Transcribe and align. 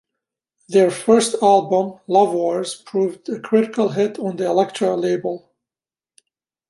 Their 0.67 0.89
first 0.89 1.35
album 1.43 1.99
"Love 2.07 2.33
Wars" 2.33 2.73
proved 2.73 3.29
a 3.29 3.39
critical 3.39 3.89
hit 3.89 4.17
on 4.17 4.35
the 4.35 4.47
Elektra 4.47 4.95
label. 4.97 5.51